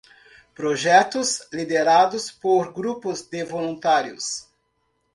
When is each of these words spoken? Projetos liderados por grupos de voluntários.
Projetos 0.55 1.47
liderados 1.53 2.31
por 2.31 2.73
grupos 2.73 3.21
de 3.29 3.43
voluntários. 3.43 4.47